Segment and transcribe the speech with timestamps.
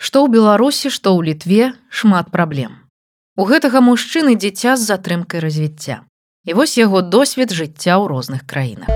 [0.00, 2.88] Што ў Беларусі, што ў літве шмат праблем.
[3.36, 6.08] У гэтага мужчыны дзіця з затрымкай развіцця.
[6.48, 8.88] І вось яго досвед жыцця ў розных краінах.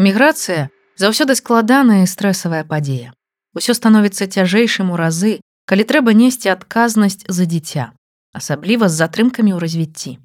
[0.00, 3.12] Міграцыя заўсёды складаная і стрэсавая падзея.
[3.52, 7.92] Усё становіцца цяжэйшым у разы, калі трэба несці адказнасць за дзіця,
[8.32, 10.16] асабліва з затрымкамі ў развіцці.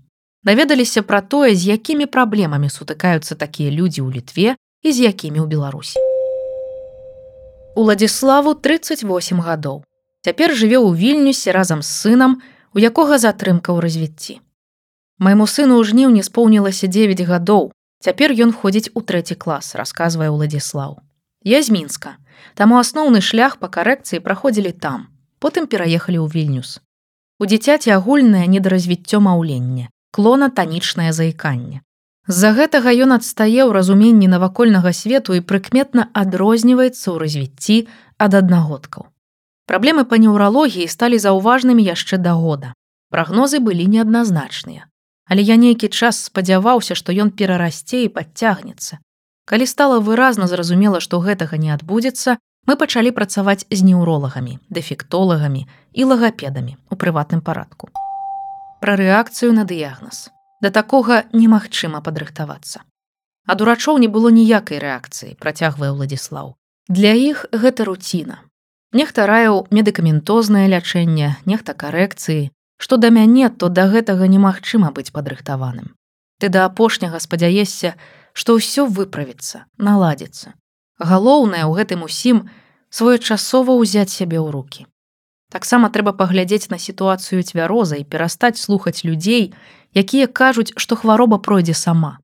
[0.48, 5.48] Даведаліся пра тое, з якімі праблемамі сутыкаюцца такія людзі ў літве і з якімі ў
[5.52, 6.00] Беларусі.
[7.76, 9.84] Уладзіславу 38 гадоў.
[10.24, 12.40] Цяпер жыве ў вільнюсе разам з сынам,
[12.72, 14.40] у якога затрымка ў развіцці.
[15.20, 17.76] Майму сыну ў жніўні споўнілася 9 гадоў.
[18.00, 21.04] Цяпер ён ходзіць у трэці клас, расказвае Уладзіслаў.
[21.44, 22.16] Я з мінска.
[22.56, 25.12] Таму асноўны шлях па карэкцыі праходзілі там.
[25.44, 26.80] Потым пераехалі ў вільнюс.
[27.36, 31.86] У дзіцяці агульнае недаразвіццё маўлення, клона танічнае заіканне.
[32.28, 37.78] З-за гэтага ён адстае ў разуменні навакольнага свету і прыкметна адрозніваецца ў развіцці
[38.26, 39.06] ад аднагодкаў.
[39.70, 42.74] Праблемы па неўралогіі сталі заўважнымі яшчэ да года.
[43.14, 44.90] Прагнозы былі неадназначныя.
[45.30, 48.98] Але я нейкі час спадзяваўся, што ён перарасце і падцягнецца.
[49.46, 55.64] Калі стала выразна зразумела, што гэтага не адбудзецца, мы пачалі працаваць з неўролагамі, дэфектолагамі
[55.94, 57.94] і лагапедамі у прыватным парадку.
[58.82, 60.30] Пра рэакцыю на дыягназ.
[60.62, 62.82] Да такога немагчыма падрыхтавацца.
[63.48, 66.56] Ад урачоў не было ніякай рэакцыі, працягвае Владіслаў.
[66.88, 68.44] Для іх гэта руціна.
[68.94, 75.96] Нехта раяў медыкаментознае лячэнне, нехта карэкцыі, што да мяне, то да гэтага немагчыма быць падрыхтаваным.
[76.40, 77.96] Ты да апошняга спадзяешся,
[78.34, 80.54] што ўсё выправіцца, наладзіцца.
[81.02, 82.46] Галоўнае ў гэтым усім
[82.90, 84.86] своечасова ўзяць сябе ў руки.
[85.50, 89.54] Таксама трэба паглядзець на сітуацыю цвяроза і перастаць слухаць людзей,
[89.96, 92.20] якія кажуць, што хвароба пройдзе сама.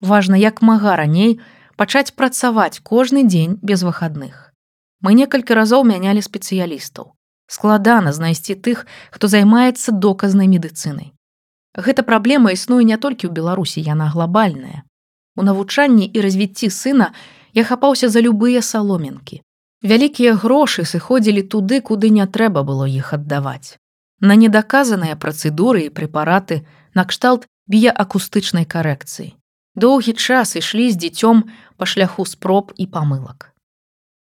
[0.00, 1.40] Важна, як мага раней
[1.76, 4.52] пачаць працаваць кожны дзень без выхадных.
[5.04, 7.12] Мы некалькі разоў мянялі спецыялістаў.
[7.46, 11.12] Складана знайсці тых, хто займаецца доказнай медыцынай.
[11.76, 14.82] Гэта праблема існуе не толькі ў Беларусі, яна глобальная.
[15.36, 17.12] У навучанні і развіцці сына
[17.52, 19.44] я хапаўся за любыя саломінкі.
[19.86, 23.78] Вялікія грошы сыходзілі туды, куды не трэба было іх аддаваць.
[24.18, 26.66] На недаказаныя працэдуры і прэпараты
[26.98, 29.28] накшталт біяакустычнай карэкцыі.
[29.78, 31.44] Доўгі час ішлі з дзіцём
[31.78, 33.54] па шляху спроб і памылак.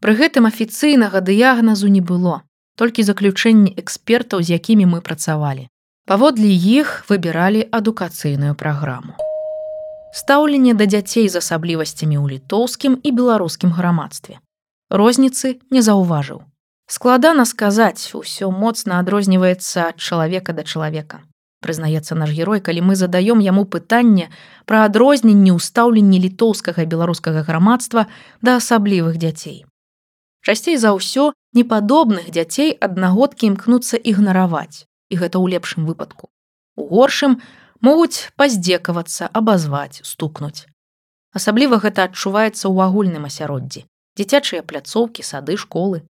[0.05, 2.45] Пры гэтым афіцыйнага дыягназу не было,
[2.77, 5.65] толькі заключэнні экспертаў, з якімі мы працавалі.
[6.05, 9.17] Паводле іх выбіралі адукацыйную праграму.
[10.13, 14.44] Стаўленне да дзяцей з асаблівасцямі ў літоўскім і беларускім грамадстве
[14.89, 16.43] розніцы не заўважыў.
[16.87, 21.25] Складана сказаць, усё моцна адрозніваецца ад чалавека да чалавека.
[21.65, 24.29] Прызнаецца наш герой, калі мы задаём яму пытанне
[24.69, 28.05] пра адрозненні ў стаўленні літоўскага беларускага грамадства
[28.41, 29.65] да асаблівых дзяцей.
[30.45, 36.29] Часцей за ўсё непадобных дзяцей аднагодкі імкнуцца ігнараваць, і гэта ў лепшым выпадку.
[36.77, 37.41] У горшым
[37.81, 40.69] могуць паздзекавацца, абазваць, стукнуць.
[41.33, 46.01] Асабліва гэта адчуваецца ў агульным асяроддзі дзіцячыя пляцоўкі, сады, школы.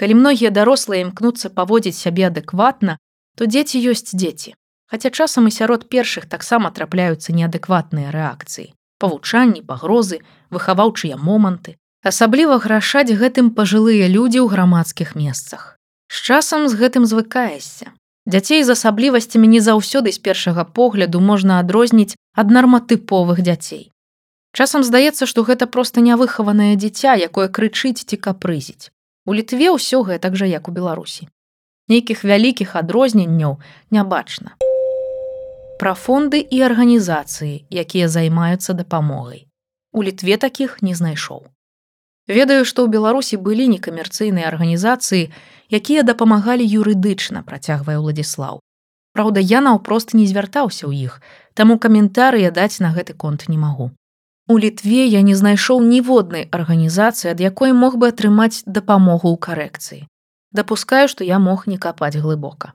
[0.00, 2.96] Калі многія дарослыя імкнуцца паводзіць сябе адэкватна,
[3.36, 4.56] то дзеці ёсць дзеці.
[4.90, 10.18] Хаця часам і сярод першых таксама трапляюцца неадэкватныя рэакцыі, павучанні, пагрозы,
[10.50, 11.76] выхаваўчыя моманты.
[12.02, 15.76] Асабліва грашаць гэтым пажылыя людзі ў грамадскіх месцах.
[16.10, 17.92] З часам з гэтым звыкаешся.
[18.26, 23.92] Дзяцей з асаблівасцямі не заўсёды з першага погляду можна адрозніць ад нарматыповых дзяцей.
[24.52, 28.90] Часам здаецца, што гэта проста нявыхаванае дзіця, якое крычыць ці капрызіць.
[29.26, 31.28] У літве ўсё гэтак жа як у Беларусі.
[31.86, 33.58] Нейкіх вялікіх адрозненняў
[33.90, 34.58] не бачна.
[35.78, 39.46] Пра фонды і арганізацыі, якія займаюцца дапамогай.
[39.92, 41.46] У літве такіх не знайшоў.
[42.26, 45.30] Ведаю, што ў Беларусі былі некамерцыйныя арганізацыі,
[45.70, 48.60] якія дапамагалі юрыдычна, працягвае Владіслаў.
[49.14, 51.22] Праўда, я наўпрост не звяртаўся ў іх,
[51.54, 53.90] таму каментарыя даць на гэты конт не магу.
[54.50, 60.00] У літве я не знайшоў ніводнай арганізацыі, ад якой мог бы атрымаць дапамогу ў карэкцыі.
[60.50, 62.72] Дапускаю, што я мог не капаць глыбока.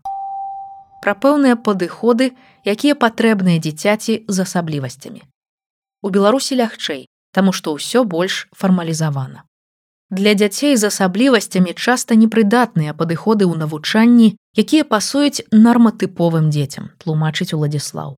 [1.04, 2.31] Пра пэўныя падыходы,
[2.63, 5.27] якія патрэбныя дзіцяці з асаблівасцямі.
[6.00, 9.44] У Беларусі лягчэй, таму што ўсё больш фармалізавана.
[10.07, 18.16] Для дзяцей з асаблівасцямі часта непрыдатныя падыходы ў навучанні, якія пасуюць нарматыповым дзецям, тлумачыць Уладзіслаў.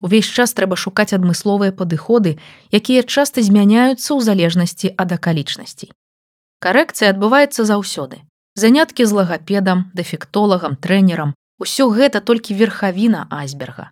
[0.00, 2.38] Увесь час трэба шукаць адмысловыя падыходы,
[2.70, 5.90] якія часта змяняюцца ў залежнасці ад акалічнасцей.
[6.62, 8.22] Карэкцыя адбываецца заўсёды.
[8.54, 13.90] Заняткі з лагапедам, дэфектолагам, трэнерам, усё гэта толькі верхавіна айсберга.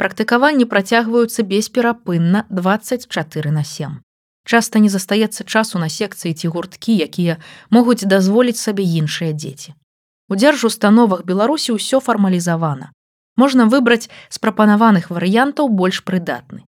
[0.00, 4.00] Практыкаванні працягваюцца бесперапынна 24 на 7.
[4.44, 7.36] Часта не застаецца часу на секцыі ці гурткі, якія
[7.70, 9.72] могуць дазволіць сабе іншыя дзеці.
[10.28, 12.92] У дзяржустановах Беларусі ўсё фармалізавана.
[13.36, 16.62] Можна выбраць з прапанаваных варыянтаў больш прыдатны.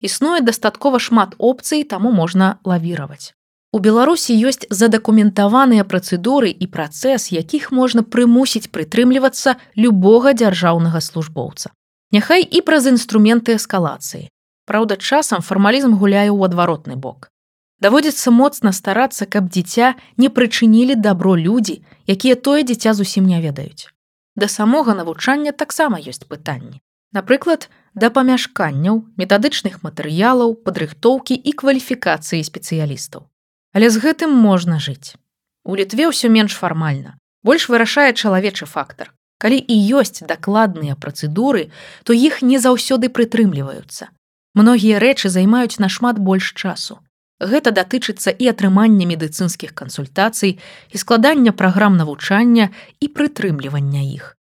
[0.00, 3.34] Існуе дастаткова шмат опцый, таму можна лавіраваць.
[3.74, 11.74] У Беларусі ёсць задакументаваныя працэдуры і працэс, якіх можна прымусіць прытрымлівацца любога дзяржаўнага службоўца.
[12.14, 14.28] Няхай і праз інструменты эскалацыі.
[14.70, 17.34] Праўда, часам фармалізм гуляе ў адваротны бок.
[17.82, 23.90] Даводзіцца моцна старацца, каб дзіця не прычынілі дабро людзі, якія тое дзіця зусім не ведаюць.
[24.36, 26.82] Да самога навучання таксама ёсць пытанні.
[27.14, 33.30] Напрыклад, да памяшканняў, метадычных матэрыялаў, падрыхтоўкі і кваліфікацыі спецыялістаў.
[33.72, 35.14] Але з гэтым можна жыць.
[35.62, 37.14] У літве ўсё менш фармальна.
[37.46, 39.14] Больш вырашае чалавечы фактар.
[39.38, 41.70] Калі і ёсць дакладныя працэдуры,
[42.02, 44.10] то іх не заўсёды прытрымліваюцца.
[44.54, 46.98] Многія рэчы займаюць нашмат больш часу.
[47.44, 50.56] Гэта датычыцца і атрымання медыцынскіх кансультацый
[50.90, 52.70] і складання праграм навучання
[53.00, 54.36] і прытрымлівання іх.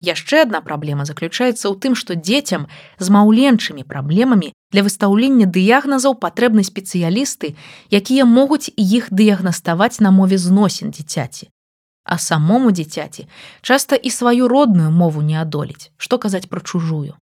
[0.00, 2.64] Яшчэ адна праблема заключаецца ў тым, што дзецям
[2.98, 7.52] з маўленчымі праблемамі для выстаўлення дыягназаў патрэбны спецыялісты,
[7.92, 11.52] якія могуць іх дыягнаставаць на мове зносін дзіцяці
[12.06, 13.26] а самому дзіцяці
[13.60, 17.18] часта і сваю родную мову не адолець, што казаць пра чужую.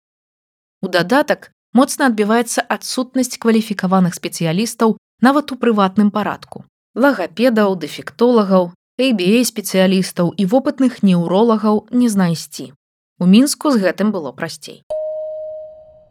[0.82, 6.64] У дадатак моцна адбіваецца адсутнасць кваліфікаваных спецыялістаў нават у прыватным парадку.
[6.94, 12.72] Лагапедаў, дэфектолагаў, ABA спецыялістаў і вопытных неўролагаў не знайсці.
[13.18, 14.82] У мінску з гэтым было прасцей.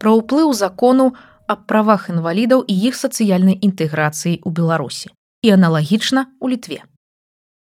[0.00, 1.12] Пра ўплыў закону
[1.46, 5.12] аб правах інвалідаў і іх сацыяльнай інтэграцыі ў Беларусі
[5.42, 6.84] і аналагічна у літве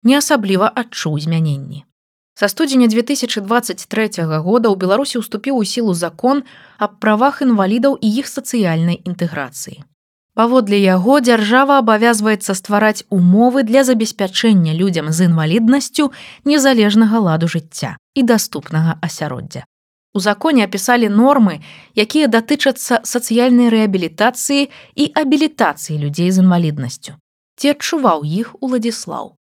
[0.03, 1.85] не асабліва адчуў змяненні.
[2.33, 6.41] Са студзеня 2023 года ў Беларусі ўступіў у сілу закон
[6.81, 9.85] аб правах інвалідаў і іх сацыяльнай інтэграцыі.
[10.33, 16.11] Паводле яго дзяржава абавязваецца ствараць умовы для забеспячэння людзям з інваліднасцю
[16.45, 19.67] незалежнага ладу жыцця і даступнага асяроддзя.
[20.13, 21.59] У законе апісалі нормы,
[21.95, 27.15] якія датычацца сацыяльнай рэабілітацыі і абілітацыі людзей з інваліднасцю.
[27.59, 29.35] Ці адчуваў іх уладзіслаў.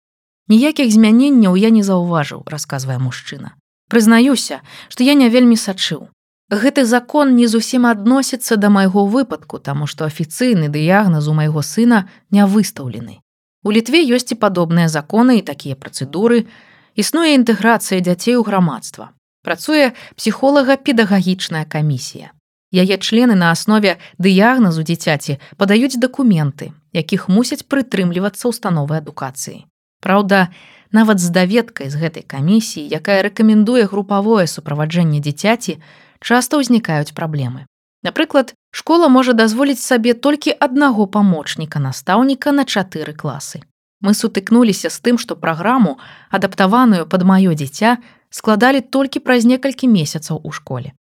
[0.48, 3.56] Ніякіх змяненняў я не заўважыў, расказвае мужчына.
[3.92, 6.08] Прызнаюся, што я не вельмі сачыў.
[6.48, 12.08] Гэты закон не зусім адносіцца да майго выпадку, таму што афіцыйны дыягназ у майго сына
[12.30, 13.20] не выстаўлены.
[13.64, 16.48] У літве ёсць і падобныя законы і такія працэдуры,
[16.96, 19.12] існуе інтэграцыя дзяцей у грамадства.
[19.44, 22.32] Працуе псіхолага-педагагічная камісія.
[22.72, 29.68] Яе члены на аснове дыягназу дзіцяці падаюць дакументы, якіх мусяць прытрымлівацца ўстановы адукацыі.
[30.00, 30.48] Праўда,
[30.92, 35.78] нават з даведкай з гэтай камісіі, якая рэкамендуе групавое суправаджэнне дзіцяці,
[36.20, 37.66] часта ўзнікаюць праблемы.
[38.02, 43.62] Напрыклад, школа можа дазволіць сабе толькі аднаго памочніка настаўніка на чатыры класы.
[44.00, 45.98] Мы сутыкнуліся з тым, што праграму,
[46.30, 47.98] адаптаваную пад маё дзіця,
[48.30, 50.94] складалі толькі праз некалькі месяцаў у школе.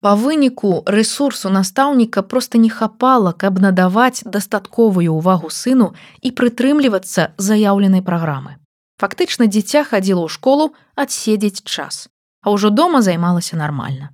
[0.00, 5.92] Па выніку рэсурсу настаўніка проста не хапала, каб надаваць дастатковую ўвагу сыну
[6.24, 8.59] і прытрымлівацца заяўленай праграмы.
[9.00, 12.12] Фактычна дзіця хадзіла ў школу адседзець час,
[12.44, 14.12] а ўжо дома займалася нармальна.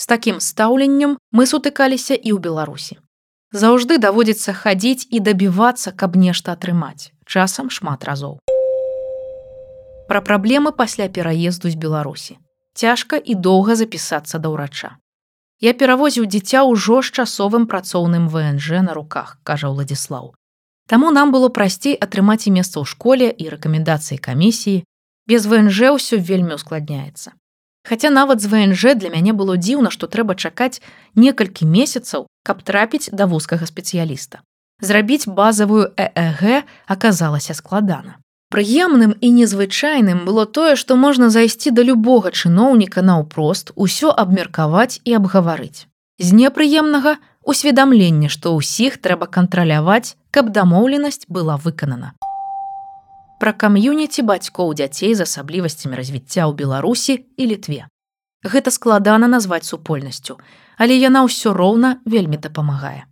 [0.00, 2.96] З такім стаўленнем мы сутыкаліся і ў Беларусі.
[3.52, 8.40] Заўжды даводзіцца хадзіць і дабівацца, каб нешта атрымаць, часам шмат разоў.
[10.08, 12.40] Пра праблемы пасля пераезду з Беларусі.
[12.72, 14.96] Цяжка і доўга запісацца да ўрача.
[15.60, 20.32] Я перавозіў дзіця ўжо з часовым працоўным ВНЖ на руках, кажа Владзіслаў.
[20.86, 24.84] Таму нам было прасцей атрымаць і месца ў школе і рэкамендацыі камісіі.
[25.24, 27.32] Без ВНЖ ўсё вельмі ускладняецца.
[27.84, 30.80] Хаця нават з ВНЖ для мяне было дзіўна, што трэба чакаць
[31.16, 34.40] некалькі месяцаў, каб трапіць да вузкага спецыяліста.
[34.80, 38.20] Зрабіць базавую ЭЭГ аказалася складана.
[38.52, 45.16] Прыемным і незвычайным было тое, што можна зайсці да любога чыноўніка наўпрост усё абмеркаваць і
[45.18, 45.88] абгаварыць.
[46.20, 52.12] З непрыемнага усведамленне, што ўсіх трэба кантраляваць, каб дамоўленасць была выканана.
[53.40, 57.86] Пра кам'юніці бацькоў дзяцей з асаблівасцямі развіцця ў Беларусі і літве.
[58.44, 60.38] Гэта складана назваць супольнасцю,
[60.76, 63.04] але яна ўсё роўна вельмі дапамагае.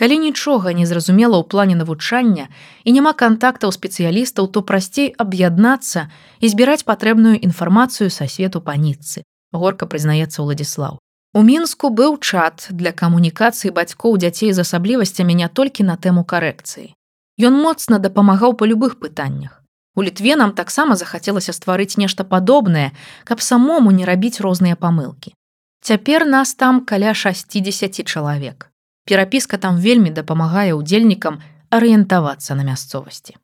[0.00, 2.48] Калі нічога не зразумела ў плане навучання
[2.84, 6.08] і няма кантактаў спецыялістаў, то прасцей аб'яднацца
[6.40, 9.24] і збіраць патрэбную інфармацыю са свету паніцы.
[9.52, 10.96] Горка прызнаецца Владзіслаў.
[11.32, 16.90] У мінску быў чат для камунікацыі бацькоў дзяцей з асаблівасцямі не толькі на тэму карэкцыі.
[17.38, 19.62] Ён моцна дапамагаў па любых пытаннях.
[19.94, 22.90] У літве нам таксама захацелася стварыць нешта падобнае,
[23.22, 25.30] каб самому не рабіць розныя памылкі.
[25.86, 28.70] Цяпер нас там каля 60 чалавек.
[29.06, 31.38] Перапіска там вельмі дапамагае ўдзельнікам
[31.70, 33.38] арыентавацца на мясцовасці.